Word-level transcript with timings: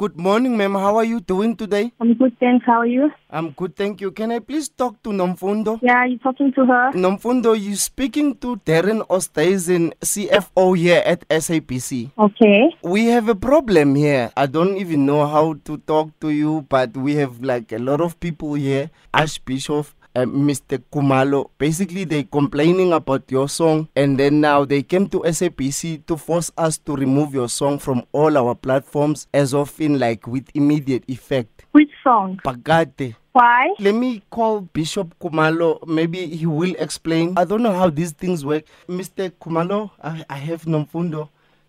Good 0.00 0.16
morning, 0.16 0.56
ma'am. 0.56 0.72
How 0.76 0.96
are 0.96 1.04
you 1.04 1.20
doing 1.20 1.54
today? 1.54 1.92
I'm 2.00 2.14
good, 2.14 2.34
thanks. 2.40 2.64
How 2.64 2.78
are 2.80 2.86
you? 2.86 3.10
I'm 3.28 3.50
good, 3.50 3.76
thank 3.76 4.00
you. 4.00 4.10
Can 4.12 4.32
I 4.32 4.38
please 4.38 4.70
talk 4.70 5.02
to 5.02 5.10
Nomfundo? 5.10 5.78
Yeah, 5.82 6.06
you 6.06 6.16
talking 6.16 6.54
to 6.54 6.64
her? 6.64 6.92
Nomfundo, 6.92 7.52
you 7.52 7.76
speaking 7.76 8.34
to 8.36 8.56
Darren 8.64 9.06
Ostaisen, 9.08 9.92
CFO 10.00 10.74
here 10.78 11.02
at 11.04 11.28
SABC. 11.28 12.12
Okay. 12.18 12.74
We 12.82 13.08
have 13.12 13.28
a 13.28 13.34
problem 13.34 13.94
here. 13.94 14.32
I 14.38 14.46
don't 14.46 14.78
even 14.78 15.04
know 15.04 15.26
how 15.26 15.60
to 15.66 15.76
talk 15.76 16.18
to 16.20 16.30
you, 16.30 16.64
but 16.70 16.96
we 16.96 17.16
have 17.16 17.44
like 17.44 17.70
a 17.70 17.78
lot 17.78 18.00
of 18.00 18.18
people 18.20 18.54
here. 18.54 18.88
Archbishop 19.12 19.88
uh, 20.20 20.26
Mr. 20.26 20.78
Kumalo. 20.92 21.50
Basically, 21.58 22.04
they 22.04 22.24
complaining 22.24 22.92
about 22.92 23.30
your 23.30 23.48
song, 23.48 23.88
and 23.96 24.18
then 24.18 24.40
now 24.40 24.64
they 24.64 24.82
came 24.82 25.08
to 25.08 25.20
SABC 25.20 26.04
to 26.06 26.16
force 26.16 26.50
us 26.56 26.78
to 26.78 26.94
remove 26.94 27.32
your 27.34 27.48
song 27.48 27.78
from 27.78 28.02
all 28.12 28.36
our 28.36 28.54
platforms, 28.54 29.26
as 29.32 29.54
of 29.54 29.80
in 29.80 29.98
like 29.98 30.26
with 30.26 30.48
immediate 30.54 31.04
effect. 31.08 31.64
Which 31.72 31.90
song? 32.04 32.40
Pagate. 32.44 33.14
Why? 33.32 33.74
Let 33.78 33.94
me 33.94 34.22
call 34.30 34.60
Bishop 34.62 35.14
Kumalo. 35.20 35.86
Maybe 35.86 36.26
he 36.26 36.46
will 36.46 36.74
explain. 36.78 37.34
I 37.38 37.44
don't 37.44 37.62
know 37.62 37.72
how 37.72 37.88
these 37.88 38.12
things 38.12 38.44
work. 38.44 38.64
Mr. 38.88 39.30
Kumalo, 39.30 39.90
I, 40.02 40.24
I 40.28 40.36
have 40.36 40.64
Nomfundo. 40.64 41.28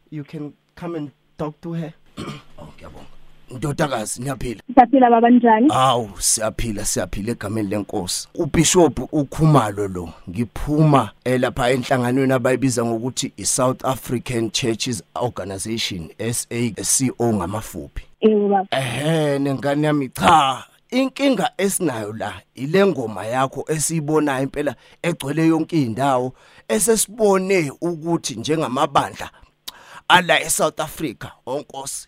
You 0.09 0.23
can 0.23 0.54
come 0.76 0.95
and 0.95 1.12
talk 1.38 1.62
to 1.62 1.73
her. 1.73 1.94
oh, 2.18 2.68
ngiyabonga. 2.78 3.06
Ndodakazi 3.52 4.22
niyaphila. 4.22 4.62
Siyaphila 4.81 5.09
baba 5.09 5.30
njani? 5.30 5.67
Awu 5.73 6.09
siyaphila 6.20 6.85
siyaphila 6.85 7.31
egameni 7.31 7.70
lenkosi. 7.70 8.27
uBishop 8.35 8.99
uKhumalo 9.13 9.88
lo 9.88 10.09
ngiphuma 10.30 11.12
eh, 11.26 11.39
lapha 11.39 11.70
enhlanganweni 11.70 12.34
abayibiza 12.34 12.86
ngokuthi 12.86 13.33
iSouth 13.38 13.86
African 13.86 14.52
Churches 14.52 15.03
Organization 15.16 16.09
SACO 16.81 17.33
ngamafuphi. 17.33 18.03
Yebo 18.22 18.50
baba. 18.50 18.67
Ehhe 18.72 19.39
nengane 19.39 19.88
yami 19.88 20.09
cha 20.09 20.64
inkinga 20.91 21.52
esinayo 21.58 22.13
la 22.13 22.34
ile 22.56 22.86
ngoma 22.86 23.25
yakho 23.25 23.66
esiyibonayo 23.67 24.44
impela 24.44 24.75
egcwele 25.03 25.47
yonke 25.47 25.81
indawo 25.81 26.34
esesibone 26.67 27.72
ukuthi 27.81 28.36
njengamabandla 28.36 29.30
ala 30.08 30.41
eSouth 30.41 30.80
Africa 30.80 31.28
onkosi 31.45 32.08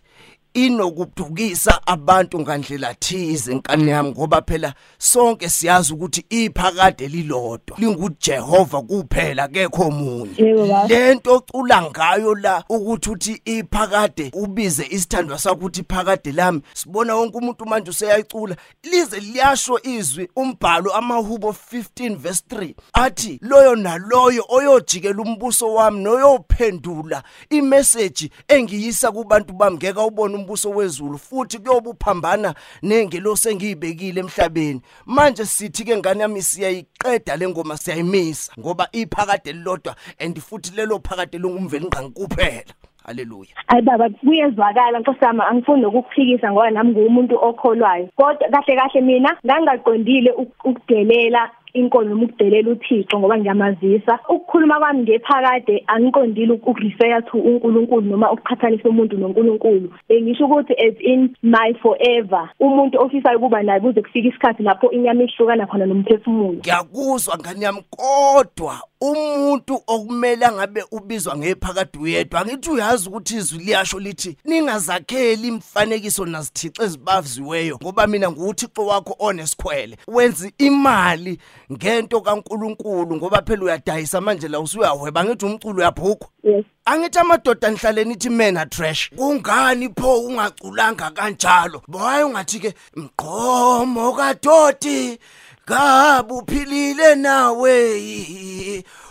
inokudukisa 0.53 1.87
abantu 1.87 2.39
ngandlela 2.39 2.93
thize 2.93 3.55
nkani 3.55 3.91
yami 3.91 4.09
ngoba 4.09 4.41
phela 4.41 4.73
sonke 4.97 5.49
siyazi 5.49 5.93
ukuthi 5.93 6.25
iphakade 6.29 7.07
lilodwa. 7.07 7.77
linguJehova 7.77 8.81
kuphela 8.81 9.47
kekho 9.47 9.83
omunye. 9.83 10.53
Lento 10.87 11.35
ocula 11.35 11.81
ngayo 11.81 12.35
la 12.35 12.63
ukuthi 12.69 13.09
uthi 13.09 13.41
iphakade 13.45 14.31
ubize 14.33 14.87
isithandwa 14.89 15.39
sakho 15.39 15.55
ukuthi 15.55 15.83
phakade 15.83 16.31
lami. 16.31 16.61
Sibona 16.73 17.15
wonke 17.15 17.37
umuntu 17.37 17.65
manje 17.65 17.89
useyayicula. 17.89 18.55
Lize 18.83 19.19
liyasho 19.19 19.79
izwi 19.83 20.29
umbhalo 20.35 20.93
amahubo 20.93 21.55
15 21.73 22.15
verse 22.15 22.43
3 22.49 22.73
athi 22.93 23.39
loyo 23.41 23.75
naloyo 23.75 24.45
oyojikela 24.49 25.21
umbuso 25.21 25.73
wami 25.73 26.03
noyophendula 26.03 27.23
imessage 27.49 28.29
engiyisa 28.47 29.11
kubantu 29.11 29.53
bami 29.53 29.77
ngeke 29.77 29.99
ubone 29.99 30.35
umbuso 30.43 30.69
wezulu 30.69 31.17
futhi 31.17 31.59
kuyobuphambana 31.59 32.53
nengelosi 32.83 33.49
engiyibekile 33.49 34.19
emhlabeni. 34.19 34.81
Manje 35.05 35.45
sithi 35.45 35.83
ke 35.83 35.97
ngane 35.97 36.21
yami 36.21 36.41
siyayiqeda 36.41 37.35
lengoma 37.35 37.77
siyayimisa 37.77 38.51
ngoba 38.59 38.87
iphakade 38.91 39.51
lilodwa 39.53 39.95
and 40.19 40.39
futhi 40.39 40.75
lelo 40.75 40.99
phakade 40.99 41.37
lungumveli 41.37 41.85
ngqangi 41.85 42.11
kuphela 42.13 42.73
haleluya. 43.05 43.49
Ayi 43.67 43.81
baba 43.81 44.09
kuyezwakala 44.09 44.99
Nkosi 44.99 45.25
yami 45.25 45.41
angifuni 45.49 45.81
nokukuphikisa 45.81 46.51
ngoba 46.51 46.71
nami 46.71 46.91
ngumuntu 46.91 47.35
okholwayo. 47.35 48.09
Kodwa 48.15 48.49
kahle 48.49 48.75
kahle 48.75 49.01
mina 49.01 49.37
ngangaqondile 49.45 50.31
uk- 50.31 50.63
ukudelela 50.63 51.51
inkolo 51.73 52.09
noma 52.09 52.23
ukudelela 52.23 52.71
uThixo 52.71 53.19
ngoba 53.19 53.37
ngiyamazisa. 53.37 54.19
Ukukhuluma 54.29 54.79
kwami 54.79 55.01
ngephakade 55.03 55.83
angiqondile 55.87 56.53
uk- 56.53 56.67
ukurefer 56.67 57.23
to 57.25 57.37
uNkulunkulu 57.37 58.01
noma 58.01 58.31
ukuqhathanisa 58.31 58.89
umuntu 58.89 59.17
noNkulunkulu. 59.17 59.89
Bengisho 60.09 60.45
ukuthi 60.45 60.73
as 60.73 60.95
in 60.99 61.35
my 61.43 61.73
forever. 61.81 62.49
Umuntu 62.59 62.99
ofisayo 62.99 63.39
kuba 63.39 63.63
naye 63.63 63.79
kuze 63.79 64.01
kufike 64.01 64.27
isikhathi 64.27 64.63
lapho 64.63 64.91
inyama 64.91 65.23
ihlukana 65.23 65.67
khona 65.67 65.85
nomphefumulo. 65.85 66.53
ngiyakuzwa 66.53 67.37
ngani 67.37 67.63
yami 67.63 67.81
kodwa 67.89 68.75
umuntu 69.03 69.83
okumele 69.87 70.51
ngabe 70.51 70.83
ubizwa 70.91 71.37
ngephakade 71.37 71.99
uyedwa 71.99 72.41
angithi 72.41 72.69
uyazi 72.69 73.09
ukuthi 73.09 73.35
izwi 73.35 73.59
liyasho 73.59 73.99
lithi 73.99 74.37
ningazakheli 74.45 75.47
imfanekiso 75.47 76.25
nazithixe 76.25 76.83
ezibaziweyo 76.83 77.75
ngoba 77.81 78.07
mina 78.07 78.31
nguthixo 78.31 78.85
wakho 78.85 79.15
onesikhwele 79.19 79.97
wenza 80.07 80.51
imali 80.57 81.39
ngento 81.71 82.21
kaNkuluNkulu 82.21 83.15
ngoba 83.15 83.41
phela 83.41 83.63
uyadayisa 83.63 84.21
manje 84.21 84.47
la 84.47 84.59
usuyahweba 84.59 85.25
ngithi 85.25 85.45
umculo 85.45 85.77
uyabhukwa 85.77 86.29
Yes. 86.43 86.65
Angithi 86.85 87.19
amadoda 87.19 87.69
nihlale 87.69 88.03
nithi 88.03 88.29
mena 88.29 88.65
trash. 88.65 89.09
Kungani 89.15 89.89
pho 89.89 90.19
ungaculanga 90.19 91.11
kanjalo? 91.11 91.81
Boy 91.87 92.23
ungathi 92.23 92.59
ke 92.59 92.73
mqomo 92.95 94.13
kadoti 94.13 95.17
kabuphilile 95.65 97.15
nawe. 97.15 97.77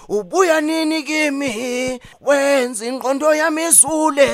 Ubuya 0.09 0.61
nini 0.61 1.03
kimi? 1.03 2.01
Wenza 2.21 2.87
ingqondo 2.87 3.35
yami 3.35 3.63
izule 3.63 4.27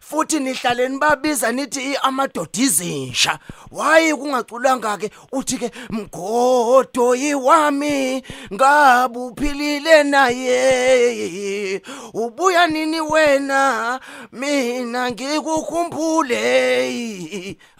futhi 0.00 0.40
nihlale 0.40 0.88
nibabiza 0.88 1.52
nithi 1.52 1.96
amadoda 2.02 2.50
izinsha 2.54 3.38
waye 3.70 4.14
kungaculanga 4.14 4.96
ke 4.96 5.10
uthi 5.32 5.58
ke 5.58 5.70
mgodo 5.90 7.14
yiwami 7.14 8.22
ngabuphilile 8.52 10.02
naye. 10.02 11.80
Ubuya 12.14 12.66
nini 12.66 13.00
wena? 13.00 14.00
Mina 14.32 15.10
ngikukhumbule. 15.10 16.36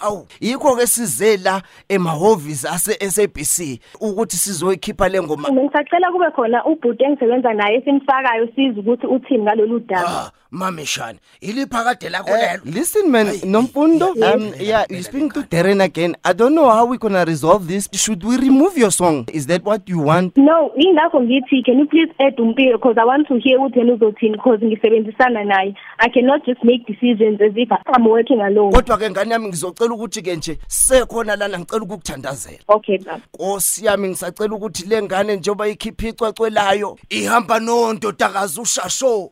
Awu 0.01 0.27
yikho 0.41 0.77
ke 0.77 0.87
size 0.87 1.37
la 1.37 1.63
emahhovisi 1.89 2.69
ase 2.69 3.11
SABC 3.11 3.81
ukuthi 4.01 4.37
sizoyikhipha 4.37 5.09
lengoma 5.09 5.49
Ngisacela 5.53 6.13
kube 6.13 6.31
khona 6.31 6.64
ubhuti 6.67 7.05
engisebenza 7.05 7.53
naye 7.55 7.81
simfakayo 7.81 8.47
siza 8.55 8.81
ukuthi 8.81 9.07
uthini 9.07 9.43
ngalolu 9.43 9.81
daba. 9.81 10.31
Ah 10.55 10.71
mamishane 10.71 11.19
iliphakade 11.41 12.09
lakho 12.09 12.31
lelo 12.31 12.61
Listen 12.65 13.11
man, 13.11 13.27
Nomfundo, 13.27 14.15
um, 14.23 14.55
yeah, 14.59 14.85
you 14.89 15.03
speaking 15.03 15.31
to 15.31 15.43
Darren 15.43 15.83
again. 15.83 16.17
I 16.25 16.33
don't 16.33 16.55
know 16.55 16.71
how 16.71 16.87
we're 16.87 16.99
gonna 16.99 17.25
resolve 17.25 17.67
this. 17.69 17.89
Should 17.93 18.23
we 18.25 18.37
remove 18.37 18.77
your 18.77 18.91
song? 18.91 19.29
Is 19.33 19.47
that 19.47 19.65
what 19.65 19.89
you 19.89 19.99
want? 19.99 20.37
No, 20.37 20.73
ingakho 20.77 21.21
ngithi 21.21 21.65
can 21.65 21.79
you 21.79 21.87
please 21.87 22.09
add 22.21 22.37
umpilo 22.37 22.73
because 22.75 22.97
I 22.99 23.05
want 23.05 23.29
to 23.29 23.39
hear 23.39 23.59
ukuthi 23.59 23.79
yena 23.79 23.93
uzothini 23.93 24.33
because 24.33 24.61
ngisebenzisana 24.61 25.45
naye. 25.45 25.75
I 25.99 26.09
cannot 26.09 26.45
just 26.47 26.63
make 26.65 26.87
decisions 26.87 27.41
as 27.41 27.53
if 27.57 27.69
I'm 27.71 28.05
working 28.05 28.41
alone. 28.41 28.73
kodwa 28.73 28.99
ke 28.99 29.11
ngane 29.11 29.33
yami 29.33 29.49
ngizocela 29.49 29.95
ukuthi 29.95 30.23
ke 30.23 30.37
nje 30.37 30.59
sekhona 30.69 31.37
lana 31.37 31.59
ngicela 31.59 31.83
ukukuthandazela 31.83 32.59
Okay, 32.69 32.99
baba. 32.99 33.21
Nkosi 33.35 33.87
yami 33.87 34.09
ngisacela 34.09 34.55
ukuthi 34.55 34.87
lengane 34.87 35.37
njengoba 35.37 35.69
ikhipha 35.69 36.09
icwecwelayo 36.09 36.99
ihamba 37.11 37.61
nondodakazi 37.61 38.61
ushasho 38.61 39.31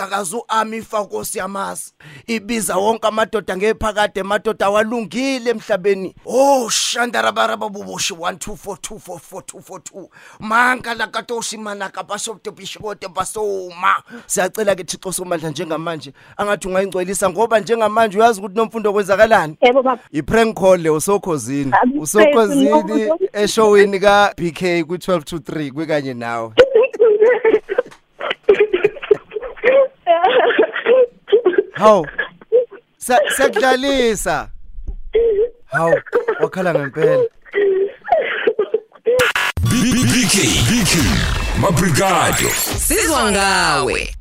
nondodakazi 0.00 0.36
uAmifa 0.36 1.00
Nkosi 1.00 1.38
yamasi. 1.38 1.94
Ibiza 2.26 2.76
wonke 2.76 3.06
amadoda 3.06 3.56
ngephakade 3.56 4.20
amadoda 4.20 4.66
awalungile 4.66 5.50
emhlabeni. 5.50 6.14
Oh 6.26 6.68
shandarabaraba 6.70 7.68
buboshi 7.68 8.14
124244242 8.14 10.08
manka 10.40 10.94
la 10.94 11.06
katoshi 11.06 11.56
manaka 11.56 12.02
bashopte 12.02 12.50
bishokote 12.50 13.08
basoma. 13.08 14.02
Siyacela 14.26 14.74
ke 14.74 14.84
Thixo 14.84 15.12
somandla 15.12 15.50
njengamanje 15.50 16.12
angathi 16.36 16.68
ungayingcwelisa 16.68 17.30
ngoba 17.30 17.60
njengamanje 17.60 18.18
uyazi 18.18 18.40
ukuthi 18.40 18.56
nomfundo 18.56 18.92
kwenzakalani. 18.92 19.56
Yebo 19.60 19.82
baba. 19.82 20.02
I-prank 20.12 20.58
call 20.58 20.80
le 20.80 20.90
Usokhosini 20.90 21.72
no. 21.94 23.18
eshowini 23.32 24.00
ka 24.00 24.34
BK 24.36 24.84
ku 24.86 24.94
12 24.96 25.22
to 25.24 25.36
3 25.36 25.72
kwekanye 25.72 26.14
nawe. 26.14 26.52
Haw. 31.80 32.04
Sekudlalisa. 33.36 34.50
Haw, 35.72 35.92
wakhala 36.40 36.74
ngempela. 36.74 37.24
BK 40.12 40.36
BK 40.68 40.92
Mabrigado 41.60 42.48
Sizwa 42.78 43.30
ngawe 43.32 44.14